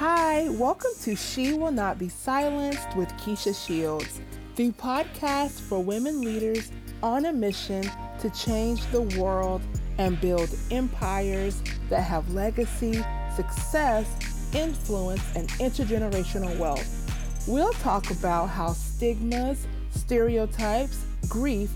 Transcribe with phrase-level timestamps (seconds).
[0.00, 4.22] Hi, welcome to She Will Not Be Silenced with Keisha Shields,
[4.56, 6.72] the podcast for women leaders
[7.02, 7.84] on a mission
[8.20, 9.60] to change the world
[9.98, 13.04] and build empires that have legacy,
[13.36, 14.08] success,
[14.54, 17.46] influence, and intergenerational wealth.
[17.46, 21.70] We'll talk about how stigmas, stereotypes, grief,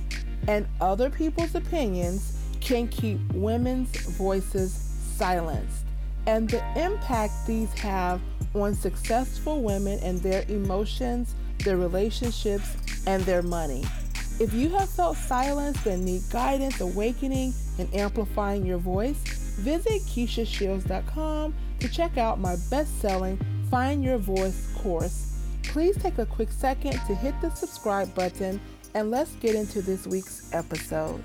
[0.48, 5.83] and other people's opinions can keep women's voices silenced
[6.26, 8.20] and the impact these have
[8.54, 12.76] on successful women and their emotions, their relationships,
[13.06, 13.84] and their money.
[14.40, 19.22] If you have felt silenced and need guidance, awakening, and amplifying your voice,
[19.58, 23.38] visit KeishaShields.com to check out my best selling
[23.70, 25.40] Find Your Voice course.
[25.64, 28.60] Please take a quick second to hit the subscribe button
[28.94, 31.22] and let's get into this week's episode.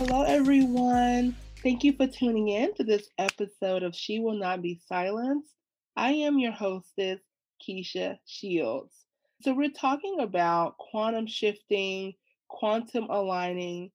[0.00, 1.36] Hello, everyone.
[1.62, 5.52] Thank you for tuning in to this episode of She Will Not Be Silenced.
[5.94, 7.20] I am your hostess,
[7.62, 8.94] Keisha Shields.
[9.42, 12.14] So, we're talking about quantum shifting,
[12.48, 13.90] quantum aligning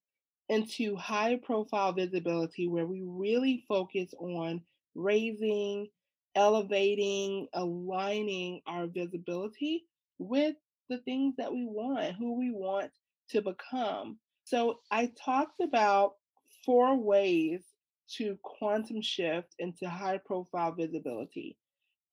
[0.48, 4.62] into high profile visibility, where we really focus on
[4.94, 5.88] raising,
[6.36, 9.86] elevating, aligning our visibility
[10.20, 10.56] with
[10.88, 12.92] the things that we want, who we want
[13.30, 14.20] to become.
[14.46, 16.14] So I talked about
[16.66, 17.62] four ways
[18.18, 21.58] to quantum shift into high profile visibility.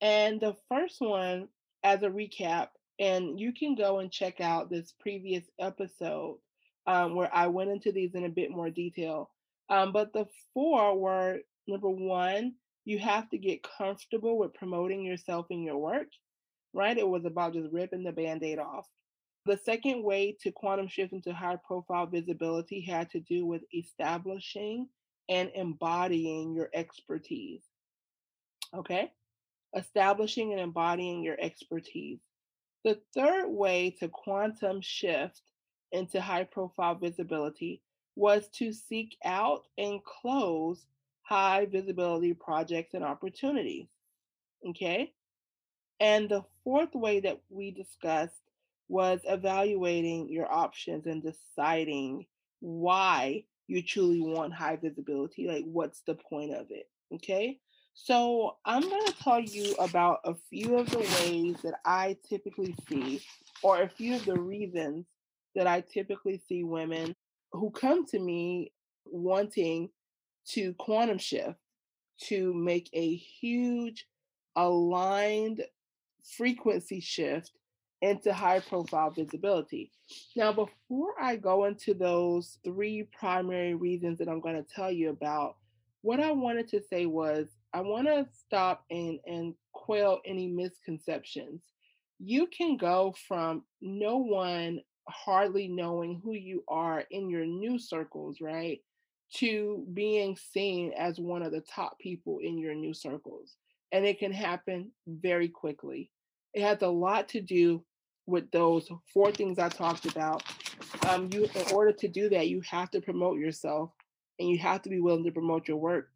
[0.01, 1.49] And the first one,
[1.85, 6.39] as a recap, and you can go and check out this previous episode
[6.87, 9.31] um, where I went into these in a bit more detail.
[9.69, 15.47] Um, but the four were number one, you have to get comfortable with promoting yourself
[15.51, 16.09] in your work,
[16.73, 16.97] right?
[16.97, 18.87] It was about just ripping the band aid off.
[19.45, 24.89] The second way to quantum shift into high profile visibility had to do with establishing
[25.29, 27.63] and embodying your expertise.
[28.75, 29.13] Okay?
[29.77, 32.21] Establishing and embodying your expertise.
[32.85, 35.41] The third way to quantum shift
[35.91, 37.83] into high profile visibility
[38.15, 40.87] was to seek out and close
[41.23, 43.87] high visibility projects and opportunities.
[44.69, 45.13] Okay?
[45.99, 48.42] And the fourth way that we discussed
[48.93, 52.27] was evaluating your options and deciding
[52.61, 55.49] why you truly want high visibility.
[55.49, 56.91] Like, what's the point of it?
[57.15, 57.59] Okay.
[57.95, 62.75] So, I'm going to tell you about a few of the ways that I typically
[62.87, 63.23] see,
[63.63, 65.07] or a few of the reasons
[65.55, 67.15] that I typically see women
[67.53, 68.73] who come to me
[69.07, 69.89] wanting
[70.49, 71.57] to quantum shift
[72.25, 74.07] to make a huge
[74.55, 75.63] aligned
[76.37, 77.53] frequency shift
[78.03, 79.91] into high profile visibility.
[80.37, 85.11] Now, before I go into those three primary reasons that I'm going to tell you
[85.11, 85.57] about,
[86.03, 91.63] what I wanted to say was I want to stop and, and quell any misconceptions.
[92.19, 98.39] You can go from no one hardly knowing who you are in your new circles,
[98.41, 98.81] right?
[99.37, 103.57] To being seen as one of the top people in your new circles.
[103.93, 106.11] And it can happen very quickly.
[106.53, 107.85] It has a lot to do
[108.27, 110.43] with those four things I talked about.
[111.09, 113.91] Um, you, in order to do that, you have to promote yourself,
[114.39, 116.11] and you have to be willing to promote your work.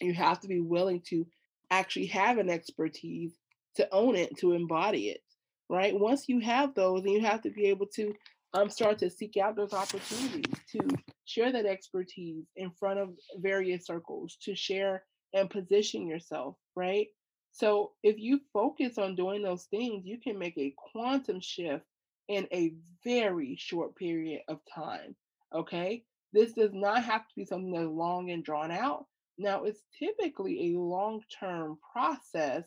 [0.00, 1.26] You have to be willing to
[1.70, 3.32] actually have an expertise
[3.76, 5.22] to own it, to embody it.
[5.68, 5.98] Right.
[5.98, 8.14] Once you have those, and you have to be able to
[8.52, 10.80] um, start to seek out those opportunities to
[11.24, 16.56] share that expertise in front of various circles, to share and position yourself.
[16.76, 17.08] Right
[17.52, 21.84] so if you focus on doing those things, you can make a quantum shift
[22.28, 22.74] in a
[23.04, 25.14] very short period of time.
[25.54, 26.04] Okay.
[26.32, 29.04] This does not have to be something that's long and drawn out.
[29.36, 32.64] Now, it's typically a long term process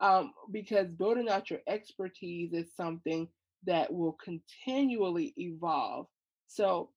[0.00, 3.28] um, because building out your expertise is something
[3.64, 6.06] that will continually evolve.
[6.46, 6.90] So,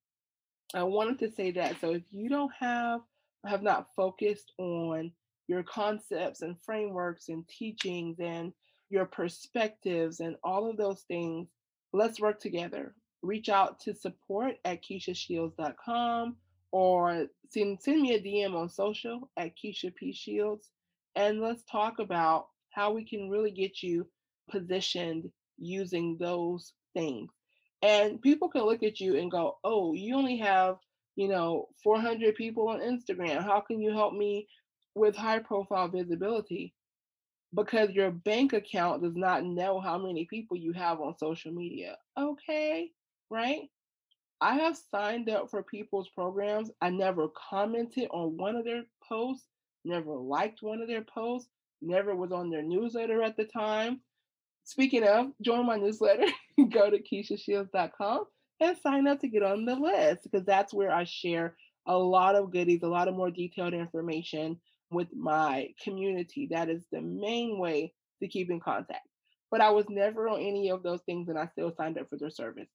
[0.75, 1.81] I wanted to say that.
[1.81, 3.01] So, if you don't have,
[3.45, 5.11] have not focused on
[5.51, 8.53] your concepts and frameworks and teachings and
[8.89, 11.49] your perspectives and all of those things,
[11.91, 12.95] let's work together.
[13.21, 16.37] Reach out to support at KeishaShields.com
[16.71, 20.13] or send, send me a DM on social at Keisha P.
[20.13, 20.69] Shields
[21.17, 24.07] and let's talk about how we can really get you
[24.49, 27.29] positioned using those things.
[27.81, 30.77] And people can look at you and go, oh, you only have,
[31.17, 33.43] you know, 400 people on Instagram.
[33.43, 34.47] How can you help me
[34.95, 36.73] with high profile visibility
[37.53, 41.97] because your bank account does not know how many people you have on social media.
[42.17, 42.91] Okay,
[43.29, 43.69] right?
[44.39, 46.71] I have signed up for people's programs.
[46.81, 49.45] I never commented on one of their posts,
[49.85, 51.49] never liked one of their posts,
[51.81, 54.01] never was on their newsletter at the time.
[54.63, 56.25] Speaking of, join my newsletter.
[56.69, 58.25] Go to KeishaShields.com
[58.61, 61.55] and sign up to get on the list because that's where I share
[61.87, 64.59] a lot of goodies, a lot of more detailed information
[64.91, 66.47] with my community.
[66.51, 69.07] That is the main way to keep in contact.
[69.49, 72.17] But I was never on any of those things and I still signed up for
[72.17, 72.69] their service.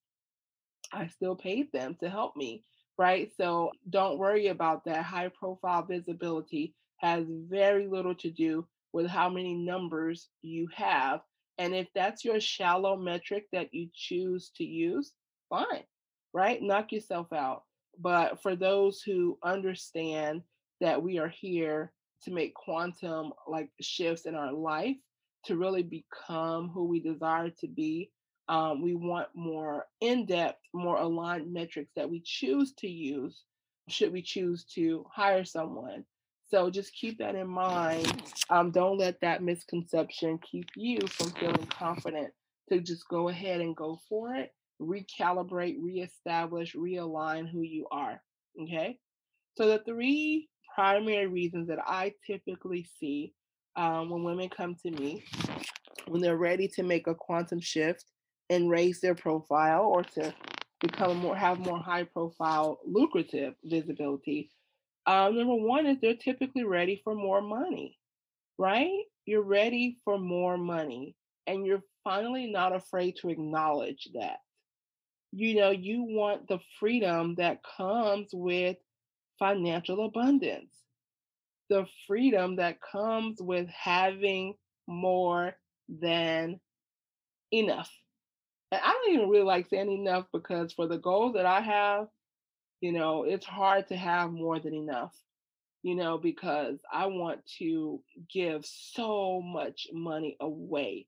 [0.93, 2.65] I still paid them to help me,
[2.99, 3.31] right?
[3.37, 5.05] So don't worry about that.
[5.05, 11.21] High profile visibility has very little to do with how many numbers you have.
[11.59, 15.13] And if that's your shallow metric that you choose to use,
[15.49, 15.85] fine,
[16.33, 16.63] right?
[16.63, 17.63] Knock yourself out.
[17.99, 20.43] But for those who understand
[20.81, 21.93] that we are here
[22.25, 24.97] to make quantum like shifts in our life,
[25.45, 28.11] to really become who we desire to be,
[28.49, 33.45] um, we want more in depth, more aligned metrics that we choose to use
[33.89, 36.05] should we choose to hire someone.
[36.49, 38.23] So just keep that in mind.
[38.51, 42.33] Um, don't let that misconception keep you from feeling confident
[42.69, 48.23] to just go ahead and go for it, recalibrate, reestablish, realign who you are.
[48.63, 48.99] Okay.
[49.57, 53.35] So the three primary reasons that I typically see
[53.77, 55.25] um, when women come to me
[56.07, 58.05] when they're ready to make a quantum shift
[58.51, 60.35] and raise their profile or to
[60.81, 64.51] become more have more high profile lucrative visibility
[65.07, 67.99] um, number one is they're typically ready for more money
[68.59, 69.05] right?
[69.25, 74.39] You're ready for more money and you're finally not afraid to acknowledge that.
[75.33, 78.77] You know you want the freedom that comes with
[79.39, 80.73] financial abundance
[81.69, 84.55] the freedom that comes with having
[84.87, 85.55] more
[85.89, 86.61] than
[87.53, 87.91] enough
[88.73, 92.09] and I don't even really like saying enough because for the goals that I have,
[92.81, 95.15] you know, it's hard to have more than enough,
[95.83, 98.01] you know, because I want to
[98.33, 101.07] give so much money away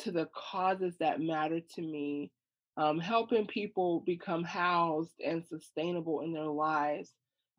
[0.00, 2.32] to the causes that matter to me,
[2.76, 7.12] um, helping people become housed and sustainable in their lives.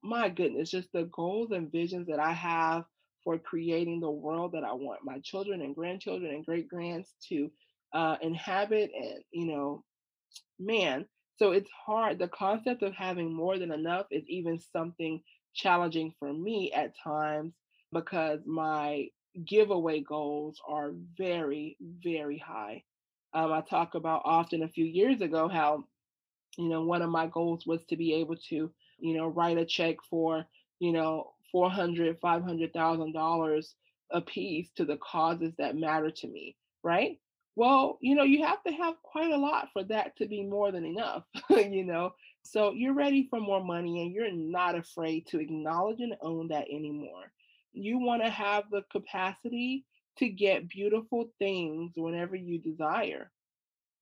[0.03, 2.85] My goodness, just the goals and visions that I have
[3.23, 7.51] for creating the world that I want my children and grandchildren and great grands to
[7.93, 9.83] uh, inhabit and you know
[10.59, 11.05] man
[11.37, 15.21] so it's hard the concept of having more than enough is even something
[15.53, 17.53] challenging for me at times
[17.93, 19.07] because my
[19.47, 22.83] giveaway goals are very very high.
[23.33, 25.85] Um, i talk about often a few years ago how
[26.57, 28.71] you know one of my goals was to be able to
[29.01, 30.45] you know write a check for
[30.79, 33.75] you know 400 500000 dollars
[34.11, 37.17] a piece to the causes that matter to me right
[37.55, 40.71] well, you know, you have to have quite a lot for that to be more
[40.71, 42.13] than enough, you know.
[42.43, 46.67] So you're ready for more money and you're not afraid to acknowledge and own that
[46.71, 47.31] anymore.
[47.73, 49.85] You want to have the capacity
[50.17, 53.31] to get beautiful things whenever you desire,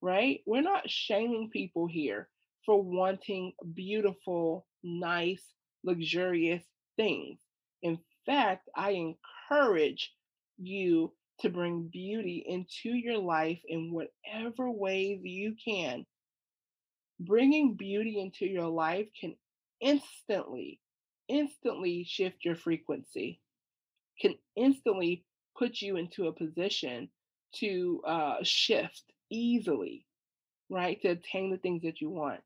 [0.01, 0.41] right?
[0.45, 2.29] We're not shaming people here
[2.65, 5.43] for wanting beautiful, nice,
[5.83, 6.63] luxurious
[6.95, 7.39] things.
[7.81, 10.13] In fact, I encourage
[10.57, 16.05] you to bring beauty into your life in whatever ways you can.
[17.19, 19.35] Bringing beauty into your life can
[19.81, 20.79] instantly,
[21.27, 23.39] instantly shift your frequency,
[24.21, 25.25] can instantly
[25.57, 27.09] put you into a position
[27.55, 30.05] to uh, shift easily,
[30.69, 31.01] right?
[31.01, 32.41] To attain the things that you want.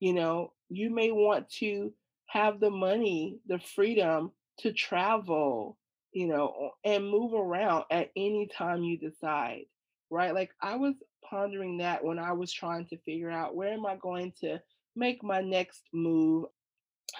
[0.00, 1.92] You know, you may want to
[2.26, 5.78] have the money, the freedom to travel,
[6.12, 9.64] you know, and move around at any time you decide,
[10.10, 10.34] right?
[10.34, 10.94] Like I was
[11.24, 14.60] pondering that when I was trying to figure out where am I going to
[14.94, 16.46] make my next move.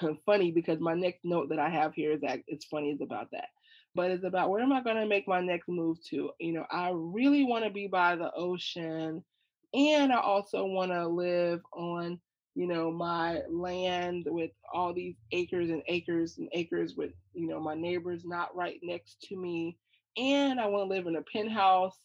[0.26, 3.30] funny because my next note that I have here is that it's funny is about
[3.32, 3.48] that.
[3.94, 6.30] But it's about where am I going to make my next move to?
[6.38, 9.24] You know, I really want to be by the ocean
[9.72, 12.20] and I also want to live on
[12.56, 17.60] you know, my land with all these acres and acres and acres with, you know,
[17.60, 19.76] my neighbors not right next to me.
[20.16, 21.98] And I want to live in a penthouse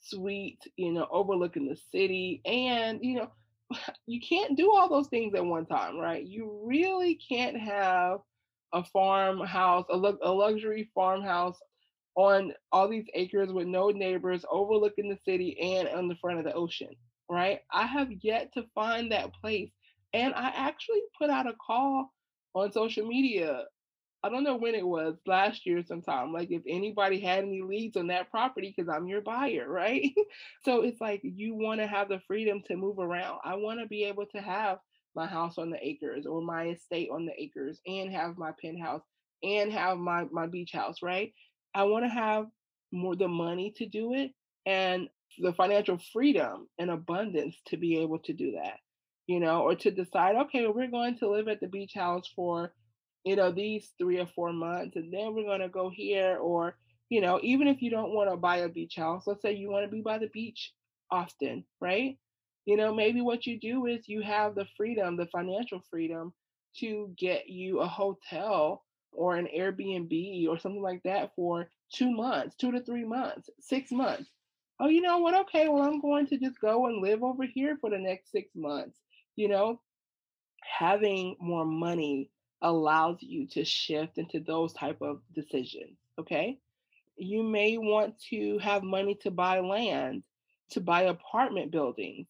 [0.00, 2.42] suite, you know, overlooking the city.
[2.44, 3.30] And, you know,
[4.06, 6.22] you can't do all those things at one time, right?
[6.22, 8.18] You really can't have
[8.74, 11.58] a farmhouse, a, a luxury farmhouse
[12.14, 16.44] on all these acres with no neighbors overlooking the city and on the front of
[16.44, 16.90] the ocean,
[17.30, 17.60] right?
[17.72, 19.70] I have yet to find that place
[20.12, 22.12] and I actually put out a call
[22.54, 23.64] on social media.
[24.22, 26.32] I don't know when it was, last year sometime.
[26.32, 30.12] Like if anybody had any leads on that property, because I'm your buyer, right?
[30.64, 33.38] so it's like you want to have the freedom to move around.
[33.44, 34.78] I want to be able to have
[35.14, 39.02] my house on the acres or my estate on the acres and have my penthouse
[39.42, 41.32] and have my my beach house, right?
[41.74, 42.46] I want to have
[42.92, 44.32] more the money to do it
[44.66, 48.78] and the financial freedom and abundance to be able to do that.
[49.28, 52.72] You know, or to decide, okay, we're going to live at the beach house for,
[53.24, 56.76] you know, these 3 or 4 months and then we're going to go here or,
[57.10, 59.70] you know, even if you don't want to buy a beach house, let's say you
[59.70, 60.72] want to be by the beach
[61.10, 62.18] often, right?
[62.64, 66.32] You know, maybe what you do is you have the freedom, the financial freedom
[66.78, 72.56] to get you a hotel or an Airbnb or something like that for two months,
[72.56, 74.30] two to three months, six months.
[74.80, 75.34] Oh, you know what?
[75.34, 78.50] Okay, well, I'm going to just go and live over here for the next six
[78.54, 78.98] months.
[79.38, 79.80] You know,
[80.78, 82.30] having more money
[82.62, 85.96] allows you to shift into those type of decisions.
[86.18, 86.58] Okay.
[87.16, 90.24] You may want to have money to buy land,
[90.72, 92.26] to buy apartment buildings.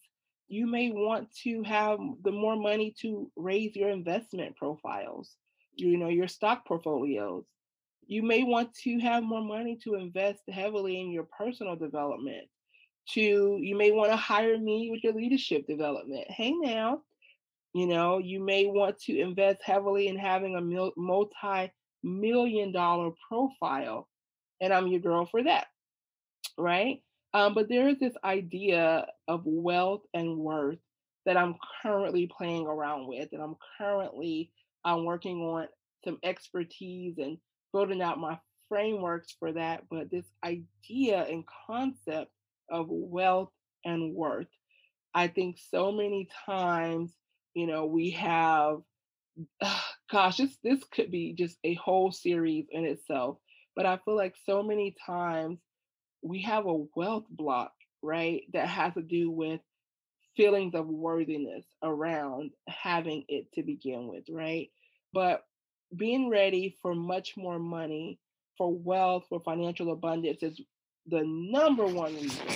[0.48, 5.36] You may want to have the more money to raise your investment profiles
[5.76, 7.44] you know your stock portfolios
[8.06, 12.48] you may want to have more money to invest heavily in your personal development
[13.10, 17.00] to you may want to hire me with your leadership development hey now
[17.74, 24.08] you know you may want to invest heavily in having a mil- multi-million dollar profile
[24.60, 25.66] and i'm your girl for that
[26.56, 27.02] right
[27.34, 30.78] um, but there is this idea of wealth and worth
[31.26, 34.50] that i'm currently playing around with and i'm currently
[34.84, 35.68] I'm working on
[36.04, 37.38] some expertise and
[37.72, 38.38] building out my
[38.68, 39.84] frameworks for that.
[39.90, 42.30] But this idea and concept
[42.70, 43.50] of wealth
[43.84, 44.48] and worth,
[45.14, 47.12] I think so many times,
[47.54, 48.78] you know, we have,
[50.10, 53.38] gosh, this this could be just a whole series in itself.
[53.76, 55.60] But I feel like so many times
[56.22, 57.72] we have a wealth block,
[58.02, 59.60] right, that has to do with
[60.36, 64.68] feelings of worthiness around having it to begin with, right?
[65.12, 65.42] But
[65.96, 68.20] being ready for much more money,
[68.56, 70.60] for wealth, for financial abundance is
[71.08, 72.46] the number one reason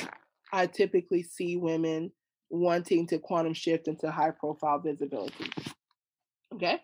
[0.53, 2.13] I typically see women
[2.51, 5.51] wanting to quantum shift into high profile visibility.
[6.55, 6.81] Okay.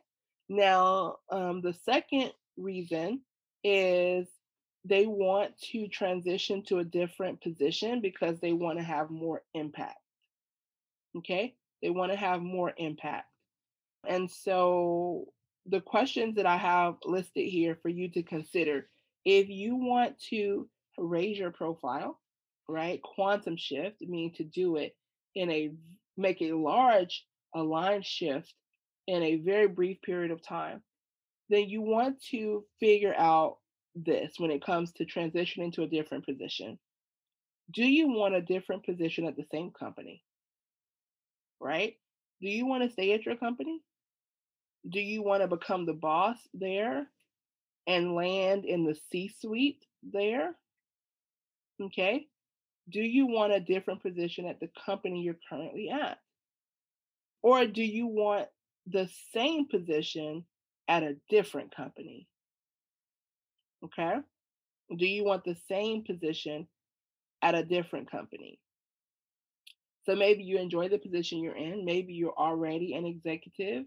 [0.48, 3.20] Now, um, the second reason
[3.62, 4.26] is
[4.84, 9.98] they want to transition to a different position because they want to have more impact.
[11.18, 11.54] Okay.
[11.82, 13.26] They want to have more impact.
[14.08, 15.26] And so
[15.66, 18.88] the questions that I have listed here for you to consider.
[19.26, 20.66] If you want to
[20.98, 22.18] raise your profile,
[22.68, 23.00] right?
[23.02, 24.96] Quantum shift, meaning to do it
[25.34, 25.72] in a
[26.16, 27.24] make a large
[27.54, 28.52] aligned shift
[29.06, 30.82] in a very brief period of time,
[31.48, 33.58] then you want to figure out
[33.94, 36.78] this when it comes to transitioning to a different position.
[37.72, 40.22] Do you want a different position at the same company?
[41.60, 41.96] Right?
[42.40, 43.82] Do you want to stay at your company?
[44.88, 47.06] do you want to become the boss there
[47.86, 50.54] and land in the C suite there?
[51.80, 52.26] Okay.
[52.90, 56.18] Do you want a different position at the company you're currently at?
[57.42, 58.48] Or do you want
[58.86, 60.44] the same position
[60.88, 62.26] at a different company?
[63.84, 64.14] Okay.
[64.96, 66.66] Do you want the same position
[67.42, 68.58] at a different company?
[70.06, 71.84] So maybe you enjoy the position you're in.
[71.84, 73.84] Maybe you're already an executive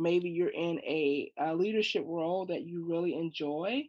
[0.00, 3.84] maybe you're in a, a leadership role that you really enjoy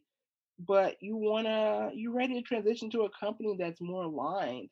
[0.67, 4.69] but you want to you're ready to transition to a company that's more aligned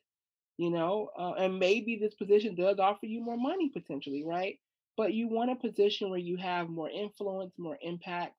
[0.56, 4.58] you know uh, and maybe this position does offer you more money potentially right?
[4.96, 8.34] But you want a position where you have more influence more impact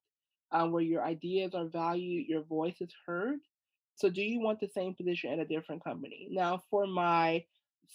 [0.52, 3.40] um, where your ideas are valued your voice is heard.
[3.96, 6.28] So do you want the same position at a different company?
[6.32, 7.44] Now for my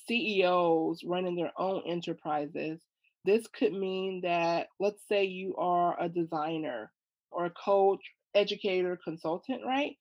[0.06, 2.80] ceos running their own enterprises
[3.26, 6.92] this could mean that, let's say you are a designer
[7.32, 8.00] or a coach,
[8.36, 9.96] educator, consultant, right?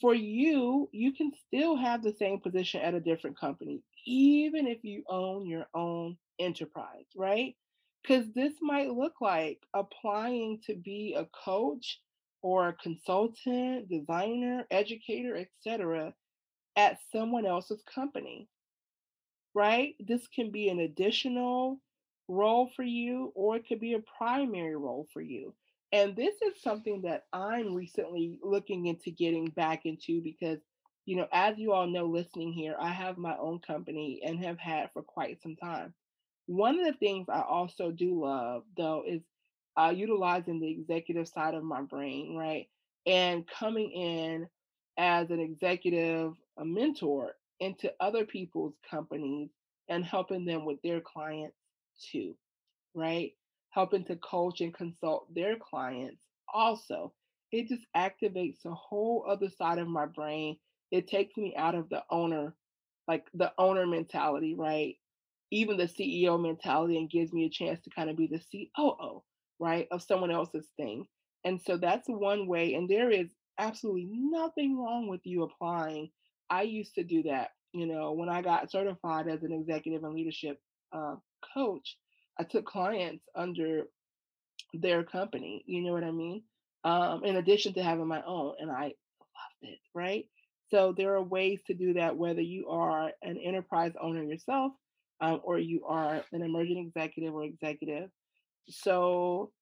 [0.00, 4.84] For you, you can still have the same position at a different company, even if
[4.84, 7.54] you own your own enterprise, right?
[8.02, 12.00] Because this might look like applying to be a coach
[12.42, 16.12] or a consultant, designer, educator, etc.,
[16.76, 18.48] at someone else's company,
[19.54, 19.94] right?
[20.00, 21.80] This can be an additional
[22.28, 25.54] role for you, or it could be a primary role for you.
[25.92, 30.58] And this is something that I'm recently looking into getting back into because,
[31.06, 34.58] you know, as you all know, listening here, I have my own company and have
[34.58, 35.94] had for quite some time.
[36.46, 39.22] One of the things I also do love, though, is
[39.76, 42.68] uh, utilizing the executive side of my brain, right?
[43.06, 44.48] And coming in
[44.98, 49.50] as an executive, a mentor into other people's companies
[49.88, 51.56] and helping them with their clients
[52.10, 52.34] too.
[52.94, 53.32] right?
[53.72, 56.22] Helping to coach and consult their clients.
[56.52, 57.12] Also,
[57.52, 60.56] it just activates a whole other side of my brain.
[60.90, 62.54] It takes me out of the owner,
[63.08, 64.96] like the owner mentality, right?
[65.50, 69.22] Even the CEO mentality, and gives me a chance to kind of be the COO,
[69.58, 71.06] right, of someone else's thing.
[71.44, 72.74] And so that's one way.
[72.74, 76.10] And there is absolutely nothing wrong with you applying.
[76.50, 77.50] I used to do that.
[77.72, 80.58] You know, when I got certified as an executive and leadership
[80.92, 81.16] uh,
[81.54, 81.96] coach,
[82.38, 83.84] I took clients under
[84.74, 85.62] their company.
[85.66, 86.42] You know what I mean?
[86.84, 89.78] Um, in addition to having my own, and I loved it.
[89.94, 90.26] Right.
[90.70, 94.72] So there are ways to do that, whether you are an enterprise owner yourself
[95.20, 98.10] um, or you are an emerging executive or executive.
[98.68, 99.52] So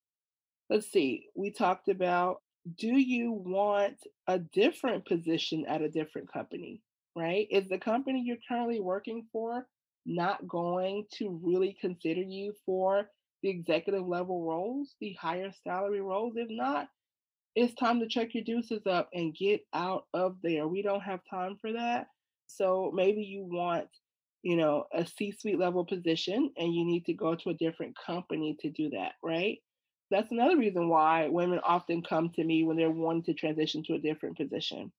[0.69, 2.43] let's see, we talked about
[2.79, 3.97] do you want
[4.27, 6.83] a different position at a different company,
[7.17, 7.47] right?
[7.51, 9.67] Is the company you're currently working for
[10.07, 13.09] not going to really consider you for
[13.43, 16.35] the executive level roles, the higher salary roles?
[16.37, 16.89] If not,
[17.55, 20.69] it's time to check your deuces up and get out of there.
[20.69, 22.07] We don't have time for that.
[22.47, 23.89] So maybe you want,
[24.43, 27.97] you know, a C suite level position and you need to go to a different
[27.97, 29.59] company to do that, right?
[30.11, 33.95] That's another reason why women often come to me when they're wanting to transition to
[33.95, 34.93] a different position.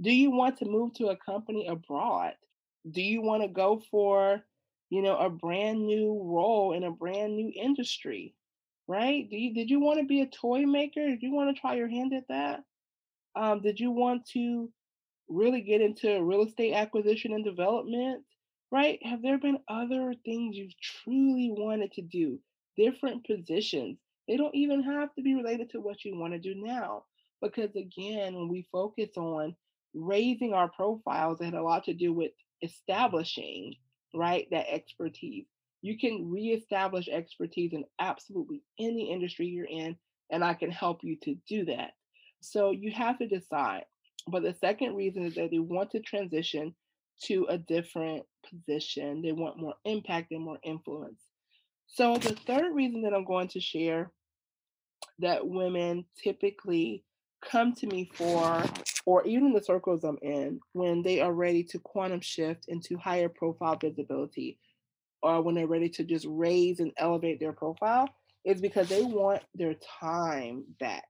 [0.00, 2.32] Do you want to move to a company abroad?
[2.90, 4.42] Do you want to go for,
[4.90, 8.34] you know, a brand new role in a brand new industry?
[8.86, 9.28] Right?
[9.30, 11.06] Do you did you want to be a toy maker?
[11.06, 12.62] Did you want to try your hand at that?
[13.34, 14.70] Um, did you want to
[15.28, 18.22] really get into real estate acquisition and development,
[18.70, 18.98] right?
[19.02, 22.38] Have there been other things you've truly wanted to do,
[22.76, 23.98] different positions?
[24.28, 27.04] They don't even have to be related to what you want to do now.
[27.42, 29.54] Because again, when we focus on
[29.94, 32.32] raising our profiles, it had a lot to do with
[32.64, 33.74] establishing,
[34.14, 35.46] right, that expertise.
[35.82, 39.96] You can reestablish expertise in absolutely any industry you're in,
[40.30, 41.92] and I can help you to do that.
[42.40, 43.84] So you have to decide
[44.26, 46.74] but the second reason is that they want to transition
[47.24, 49.22] to a different position.
[49.22, 51.20] They want more impact and more influence.
[51.86, 54.10] So the third reason that I'm going to share
[55.20, 57.04] that women typically
[57.50, 58.64] come to me for,
[59.06, 63.28] or even the circles I'm in, when they are ready to quantum shift into higher
[63.28, 64.58] profile visibility,
[65.22, 68.08] or when they're ready to just raise and elevate their profile,
[68.44, 71.04] is because they want their time back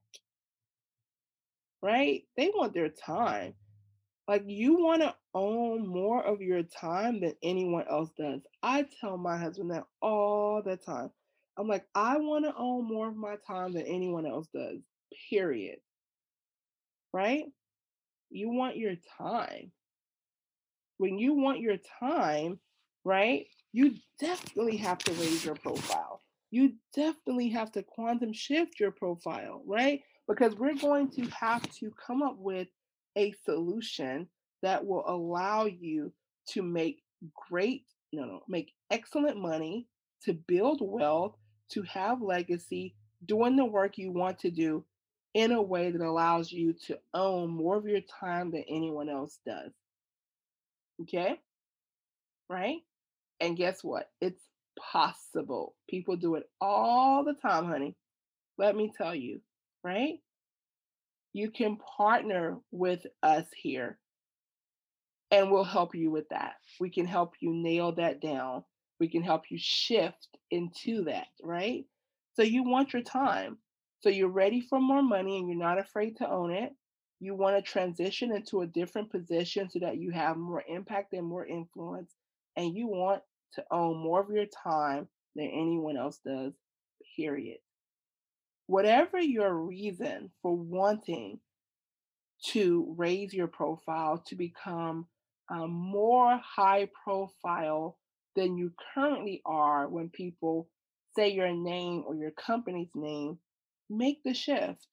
[1.85, 2.23] right?
[2.35, 3.53] They want their time.
[4.27, 8.41] Like you want to own more of your time than anyone else does.
[8.63, 11.11] I tell my husband that all the time.
[11.57, 14.79] I'm like, I want to own more of my time than anyone else does.
[15.29, 15.77] Period.
[17.15, 17.45] Right?
[18.29, 19.71] You want your time.
[20.97, 22.59] When you want your time,
[23.03, 23.45] right?
[23.71, 26.21] You definitely have to raise your profile.
[26.51, 30.01] You definitely have to quantum shift your profile, right?
[30.27, 32.67] because we're going to have to come up with
[33.17, 34.27] a solution
[34.61, 36.11] that will allow you
[36.49, 37.03] to make
[37.49, 39.87] great, no, no, make excellent money,
[40.23, 41.35] to build wealth,
[41.69, 44.83] to have legacy, doing the work you want to do
[45.35, 49.37] in a way that allows you to own more of your time than anyone else
[49.45, 49.73] does.
[51.01, 51.39] Okay?
[52.49, 52.77] Right?
[53.41, 54.09] And guess what?
[54.21, 54.41] It's
[54.79, 55.75] possible.
[55.89, 57.95] People do it all the time, honey.
[58.57, 59.41] Let me tell you,
[59.83, 60.19] right?
[61.33, 63.97] You can partner with us here
[65.31, 66.53] and we'll help you with that.
[66.79, 68.63] We can help you nail that down.
[69.01, 71.83] We can help you shift into that, right?
[72.37, 73.57] So you want your time.
[74.01, 76.71] So you're ready for more money and you're not afraid to own it.
[77.19, 81.25] You want to transition into a different position so that you have more impact and
[81.25, 82.13] more influence.
[82.55, 83.21] And you want
[83.53, 86.53] to own more of your time than anyone else does,
[87.15, 87.57] period
[88.67, 91.39] whatever your reason for wanting
[92.43, 95.07] to raise your profile to become
[95.49, 97.97] um, more high profile
[98.35, 100.67] than you currently are when people
[101.15, 103.37] say your name or your company's name,
[103.89, 104.87] make the shift.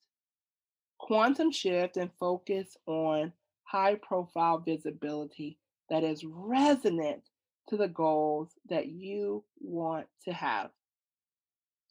[0.98, 3.32] Quantum shift and focus on
[3.64, 5.58] high profile visibility
[5.90, 7.22] that is resonant
[7.68, 10.70] to the goals that you want to have.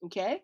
[0.06, 0.42] Okay?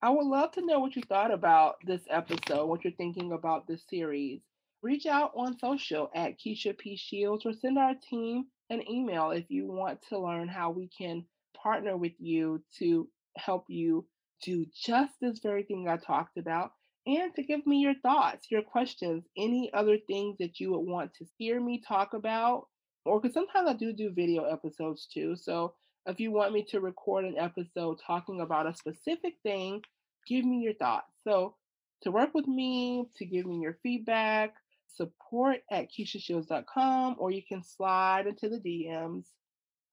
[0.00, 3.66] I would love to know what you thought about this episode, what you're thinking about
[3.66, 4.40] this series.
[4.80, 6.96] Reach out on social at Keisha P.
[6.96, 11.24] Shields or send our team an email if you want to learn how we can
[11.60, 14.06] partner with you to help you
[14.42, 16.72] do just this very thing I talked about
[17.06, 21.14] and to give me your thoughts, your questions, any other things that you would want
[21.14, 22.66] to hear me talk about.
[23.04, 25.36] Or because sometimes I do do video episodes too.
[25.36, 25.74] So
[26.06, 29.82] If you want me to record an episode talking about a specific thing,
[30.26, 31.12] give me your thoughts.
[31.22, 31.54] So,
[32.02, 34.54] to work with me, to give me your feedback,
[34.86, 39.26] support at KeishaShields.com, or you can slide into the DMs.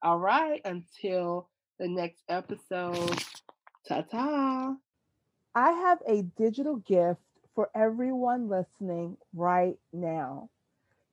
[0.03, 3.23] All right, until the next episode,
[3.87, 4.75] ta ta.
[5.53, 7.21] I have a digital gift
[7.53, 10.49] for everyone listening right now.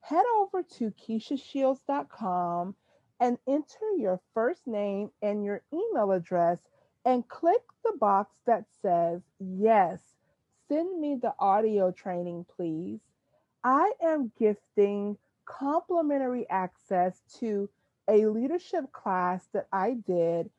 [0.01, 2.75] Head over to KeishaShields.com
[3.21, 6.59] and enter your first name and your email address
[7.05, 10.01] and click the box that says, Yes,
[10.69, 13.01] send me the audio training, please.
[13.63, 17.69] I am gifting complimentary access to
[18.09, 20.51] a leadership class that I did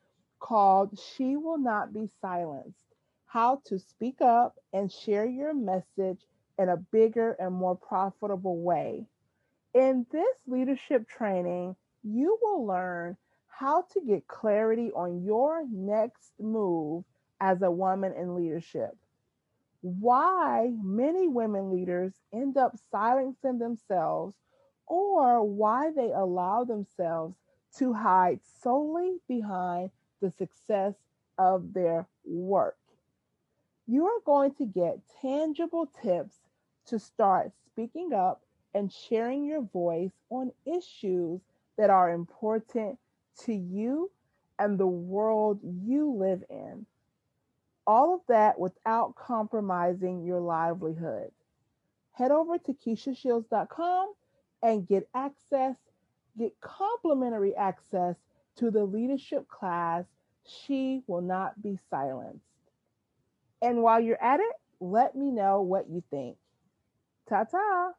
[0.44, 2.84] called She Will Not Be Silenced
[3.24, 6.20] How to Speak Up and Share Your Message
[6.58, 9.06] in a Bigger and More Profitable Way.
[9.72, 13.16] In this leadership training, you will learn
[13.48, 17.04] how to get clarity on your next move
[17.40, 18.94] as a woman in leadership.
[19.80, 24.34] Why many women leaders end up silencing themselves
[24.86, 27.34] or why they allow themselves
[27.78, 29.90] to hide solely behind
[30.24, 30.94] the success
[31.36, 32.78] of their work.
[33.86, 36.36] You are going to get tangible tips
[36.86, 38.40] to start speaking up
[38.72, 41.42] and sharing your voice on issues
[41.76, 42.98] that are important
[43.44, 44.10] to you
[44.58, 46.86] and the world you live in.
[47.86, 51.30] All of that without compromising your livelihood.
[52.12, 54.14] Head over to KeishaShields.com
[54.62, 55.76] and get access,
[56.38, 58.16] get complimentary access
[58.56, 60.04] to the leadership class.
[60.46, 62.44] She will not be silenced.
[63.62, 66.36] And while you're at it, let me know what you think.
[67.28, 67.92] Ta ta!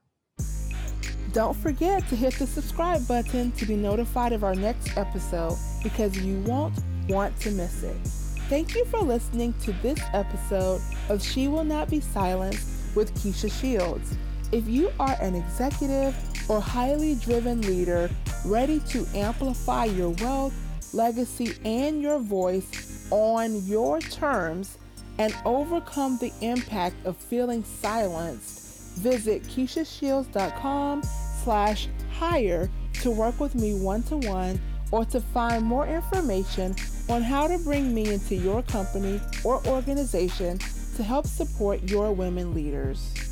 [1.33, 6.17] Don't forget to hit the subscribe button to be notified of our next episode because
[6.17, 6.75] you won't
[7.09, 7.97] want to miss it.
[8.47, 13.51] Thank you for listening to this episode of She Will Not Be Silenced with Keisha
[13.51, 14.15] Shields.
[14.51, 16.15] If you are an executive
[16.47, 18.09] or highly driven leader
[18.45, 20.53] ready to amplify your wealth,
[20.95, 24.77] legacy, and your voice on your terms
[25.17, 31.03] and overcome the impact of feeling silenced, visit KeishaShields.com
[31.43, 32.69] slash hire
[33.01, 34.59] to work with me one-to-one
[34.91, 36.75] or to find more information
[37.09, 40.57] on how to bring me into your company or organization
[40.95, 43.24] to help support your women leaders.